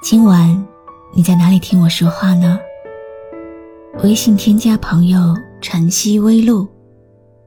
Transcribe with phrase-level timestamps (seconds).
[0.00, 0.64] 今晚
[1.12, 2.56] 你在哪里听我说话呢？
[4.04, 5.18] 微信添加朋友
[5.60, 6.68] “晨曦微露”，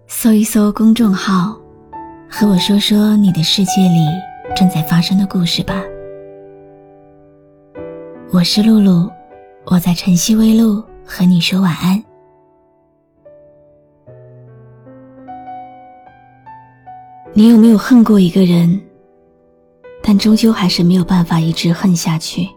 [0.05, 1.57] 搜一搜公众号，
[2.29, 4.05] 和我说说你的世界里
[4.53, 5.81] 正在发生的故事吧。
[8.33, 9.09] 我是露露，
[9.65, 12.03] 我在晨曦微露和你说晚安。
[17.33, 18.79] 你有没有恨过一个人？
[20.03, 22.47] 但终究还是没有办法一直恨下去。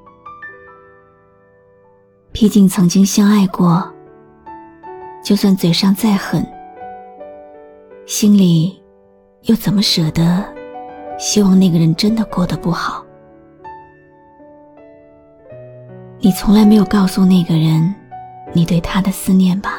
[2.33, 3.89] 毕竟曾经相爱过，
[5.23, 6.45] 就算嘴上再狠，
[8.07, 8.83] 心里
[9.43, 10.45] 又怎么舍得
[11.19, 13.05] 希望那个人真的过得不好？
[16.19, 17.95] 你从来没有告诉那个人
[18.53, 19.75] 你对他的思念吧？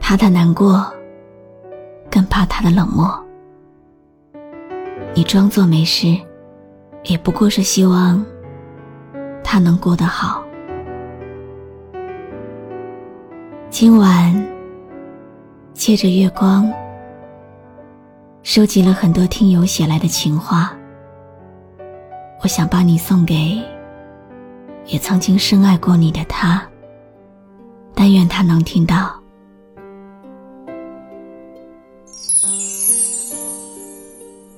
[0.00, 0.84] 怕他难过，
[2.10, 3.21] 更怕他的冷漠。
[5.14, 6.18] 你装作没事，
[7.04, 8.24] 也不过是希望
[9.44, 10.42] 他能过得好。
[13.68, 14.34] 今晚
[15.74, 16.72] 借着月光，
[18.42, 20.74] 收集了很多听友写来的情话，
[22.42, 23.60] 我想把你送给
[24.86, 26.62] 也曾经深爱过你的他，
[27.94, 29.21] 但愿他能听到。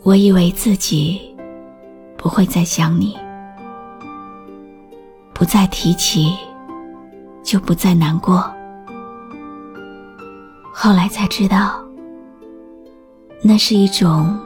[0.05, 1.35] 我以为自己
[2.19, 3.17] 不会再想你，
[5.33, 6.37] 不再提起，
[7.43, 8.45] 就不再难过。
[10.71, 11.83] 后来才知道，
[13.43, 14.39] 那是一种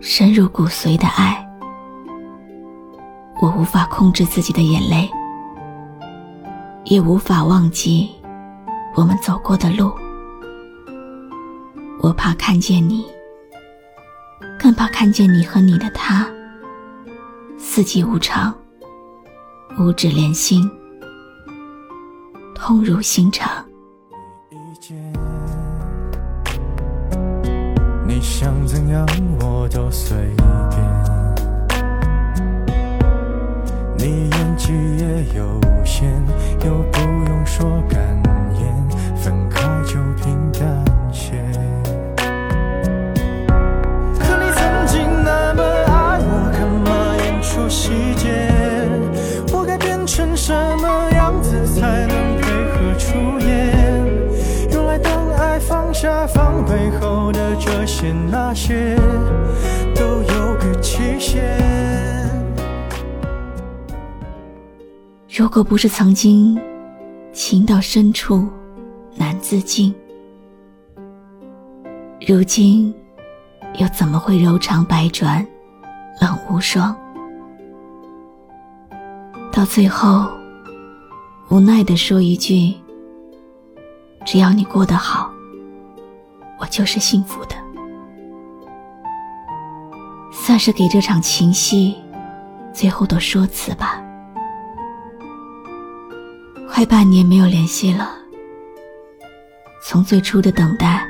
[0.00, 1.48] 深入骨髓的爱。
[3.40, 5.08] 我无法控制自己的眼泪，
[6.86, 8.10] 也无法忘记
[8.96, 9.92] 我们走过的路。
[12.00, 13.06] 我怕看见你。
[14.62, 16.24] 更怕看见你和你的他，
[17.58, 18.54] 四季无常，
[19.76, 20.70] 五指连心，
[22.54, 23.50] 痛入心肠。
[28.06, 29.04] 你想怎样
[29.40, 30.16] 我都随
[30.70, 30.80] 便，
[33.98, 36.08] 你演技也有限，
[36.64, 38.00] 又不用说感
[65.42, 66.56] 如果不是曾经
[67.32, 68.48] 情到深处
[69.16, 69.92] 难自禁，
[72.24, 72.94] 如今
[73.74, 75.44] 又怎么会柔肠百转
[76.20, 76.96] 冷无双？
[79.50, 80.30] 到最后，
[81.50, 82.72] 无奈的说一句
[84.24, 85.28] ：“只要你过得好。”
[86.60, 87.56] 我就是幸福的，
[90.30, 91.96] 算是给这场情戏
[92.72, 94.00] 最后的说辞吧。
[96.82, 98.10] 快半年没有联系了，
[99.84, 101.06] 从最初的等待、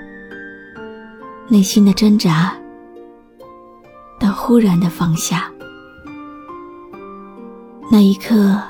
[1.48, 2.54] 内心的挣扎，
[4.20, 5.50] 到忽然的放下，
[7.90, 8.60] 那一刻，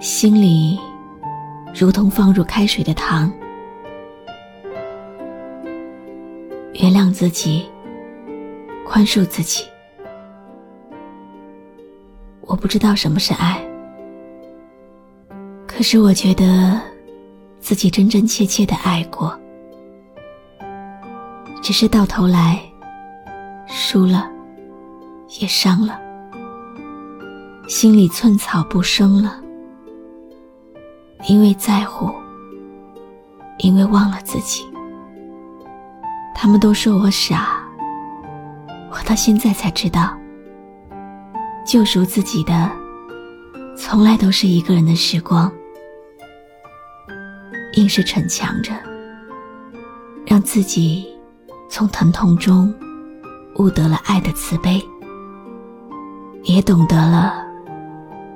[0.00, 0.80] 心里
[1.78, 3.30] 如同放入开水的糖。
[6.72, 7.68] 原谅自己，
[8.86, 9.66] 宽恕自己。
[12.40, 13.62] 我不知道什么是爱，
[15.80, 16.78] 可是我觉得
[17.58, 19.34] 自己真真切切的爱过，
[21.62, 22.60] 只是到头来
[23.66, 24.30] 输了，
[25.40, 25.98] 也伤了，
[27.66, 29.40] 心里寸草不生了，
[31.26, 32.12] 因为在乎，
[33.60, 34.62] 因为忘了自己。
[36.34, 37.58] 他们都说我傻，
[38.90, 40.14] 我到现在才知道，
[41.64, 42.70] 救赎自己的，
[43.74, 45.50] 从来都是一个人的时光，
[47.74, 48.72] 硬是逞强着，
[50.26, 51.06] 让自己
[51.68, 52.74] 从疼痛中
[53.56, 54.82] 悟得了爱的慈悲。
[56.44, 57.34] 也懂得了，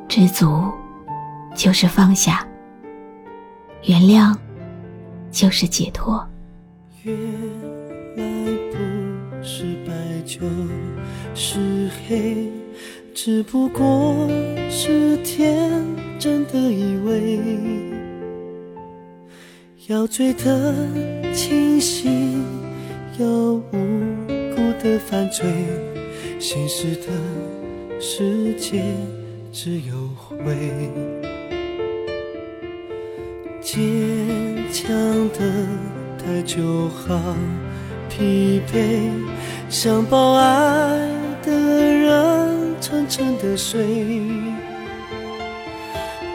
[0.06, 0.70] 知足
[1.56, 2.46] 就是放下，
[3.84, 4.36] 原谅
[5.30, 6.24] 就是解脱。
[7.02, 7.16] 原
[8.16, 8.24] 来
[8.70, 9.92] 不是白
[10.26, 10.40] 就
[11.34, 12.52] 是黑，
[13.14, 14.28] 只不过
[14.70, 15.82] 是天
[16.18, 17.93] 真的以为，
[19.88, 20.74] 要醉得
[21.34, 22.42] 清醒，
[23.18, 25.44] 要无辜的犯罪，
[26.38, 28.82] 现实的世界
[29.52, 30.56] 只有灰。
[33.60, 33.78] 坚
[34.72, 34.96] 强
[35.30, 35.66] 的
[36.18, 37.20] 太久，好
[38.08, 39.10] 疲惫，
[39.68, 40.98] 想抱爱
[41.42, 43.84] 的人沉沉的睡，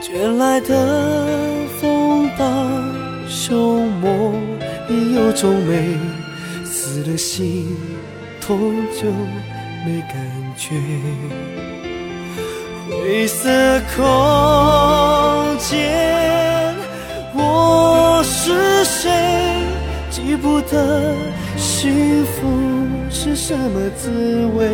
[0.01, 2.45] 卷来的风暴
[3.41, 4.35] 凶猛，
[4.89, 5.97] 已有种美，
[6.65, 7.77] 死了心
[8.41, 9.09] 痛就
[9.85, 10.13] 没感
[10.57, 10.75] 觉。
[12.89, 13.49] 灰色
[13.95, 16.75] 空间，
[17.33, 19.09] 我是谁？
[20.09, 21.15] 记不得
[21.55, 22.45] 幸福
[23.09, 24.11] 是什么滋
[24.57, 24.67] 味，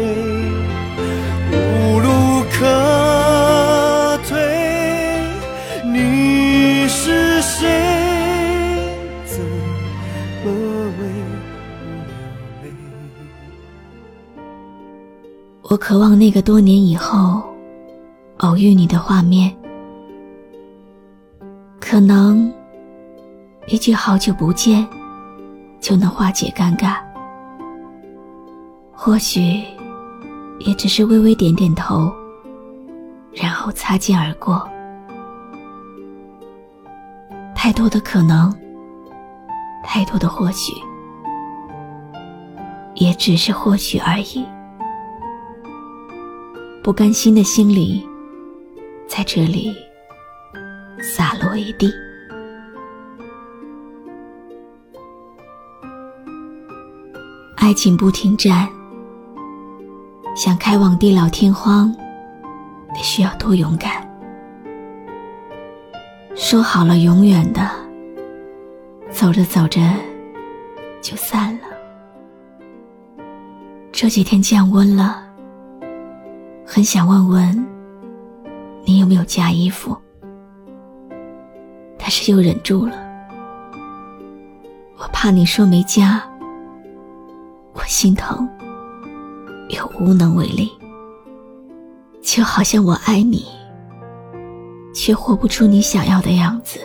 [1.52, 2.66] 无路可
[15.68, 17.42] 我渴望那个多年以后
[18.38, 19.52] 偶遇你的画面，
[21.82, 22.54] 可能
[23.66, 24.88] 一句好久不见
[25.80, 26.98] 就能化解尴尬，
[28.94, 29.64] 或许
[30.60, 32.14] 也只是微微点点头，
[33.34, 34.70] 然后擦肩而过。
[37.56, 38.54] 太多的可能，
[39.84, 40.74] 太多的或许，
[42.94, 44.46] 也只是或许而已。
[46.86, 48.08] 不甘心的心里，
[49.08, 49.76] 在这里
[51.02, 51.92] 洒落一地。
[57.56, 58.70] 爱情不停站，
[60.36, 61.92] 想开往地老天荒，
[62.94, 64.08] 得需要多勇敢。
[66.36, 67.68] 说好了永远的，
[69.10, 69.82] 走着走着
[71.02, 71.66] 就散了。
[73.92, 75.25] 这几天降温了。
[76.66, 77.66] 很想问问
[78.84, 79.96] 你有没有加衣服，
[81.98, 82.96] 但是又忍住了。
[84.98, 86.22] 我怕你说没加，
[87.74, 88.50] 我心疼，
[89.70, 90.72] 又无能为力。
[92.22, 93.46] 就好像我爱你，
[94.94, 96.80] 却活不出你想要的样子。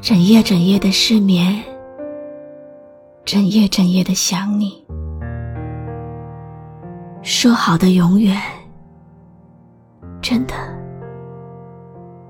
[0.00, 1.62] 整夜整夜的失眠，
[3.24, 4.84] 整夜整夜的想你。
[7.24, 8.38] 说好的永远，
[10.20, 10.54] 真的，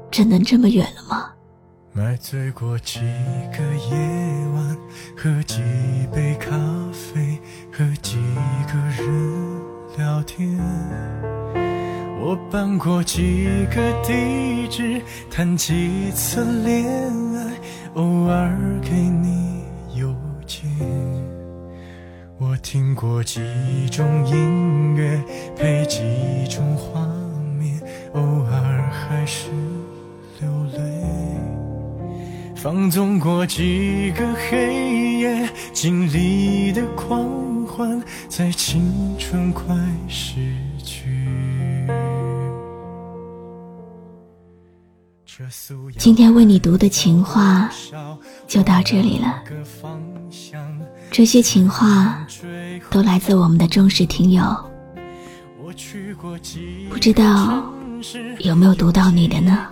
[0.09, 1.33] 真的这么远了吗？
[1.93, 3.01] 买醉过几
[3.53, 3.59] 个
[3.91, 3.97] 夜
[4.55, 4.77] 晚，
[5.17, 5.61] 喝几
[6.15, 6.53] 杯咖
[6.93, 7.41] 啡，
[7.73, 8.19] 和几
[8.69, 9.61] 个人
[9.99, 10.57] 聊天。
[12.21, 16.87] 我搬过几个地址，谈几次恋
[17.35, 17.53] 爱，
[17.95, 19.64] 偶尔给你
[22.65, 23.43] 听过几
[23.93, 25.23] 种音乐，
[25.55, 26.01] 配几
[26.49, 26.99] 种画
[27.59, 27.79] 面，
[28.15, 29.51] 偶尔还是
[30.41, 30.81] 流泪。
[32.57, 39.77] 放纵过几个黑夜，经历的狂欢，在青春快
[40.09, 40.41] 逝
[45.99, 47.69] 今天为你读的情话
[48.47, 49.43] 就到这里了。
[51.11, 52.25] 这些情话
[52.91, 54.45] 都来自我们的忠实听友，
[56.89, 57.65] 不知道
[58.41, 59.67] 有没有读到你的呢？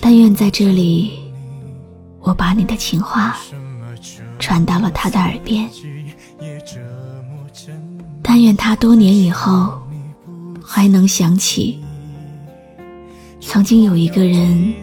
[0.00, 1.18] 但愿在这里，
[2.20, 3.36] 我把你的情话
[4.38, 5.66] 传到了他的耳边。
[8.22, 9.80] 但愿他多年以后
[10.62, 11.82] 还能想起，
[13.48, 14.74] 曾经有一个人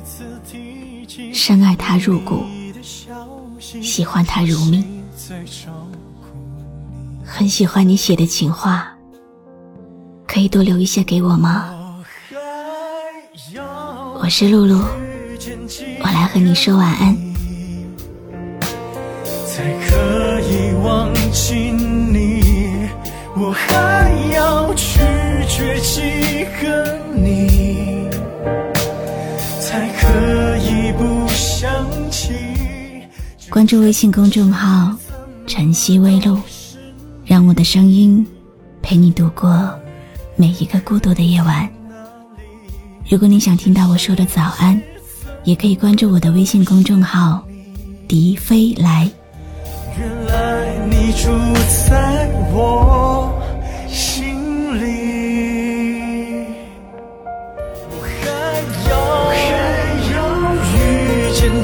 [1.33, 2.43] 深爱他入骨。
[3.59, 5.03] 喜欢他如命，
[7.25, 8.87] 很喜欢你写的情话，
[10.25, 11.73] 可以多留一些给我吗？
[14.21, 14.79] 我是露露，
[15.99, 17.17] 我来和你说晚安。
[19.45, 21.72] 才可以忘记
[33.53, 34.97] 关注微信公众号
[35.45, 36.39] “晨曦微露”，
[37.23, 38.25] 让我的声音
[38.81, 39.71] 陪你度过
[40.35, 41.69] 每一个孤独的夜晚。
[43.07, 44.81] 如果你想听到我说的早安，
[45.43, 47.45] 也可以关注我的微信公众号
[48.09, 49.07] “笛飞来”。
[49.99, 51.29] 原来你住
[51.87, 53.31] 在我
[53.87, 54.33] 心
[54.81, 56.47] 里，
[57.91, 58.31] 我还
[58.89, 58.97] 要
[59.29, 59.35] 还
[60.11, 60.17] 要
[60.55, 61.63] 遇见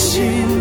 [0.00, 0.59] 心。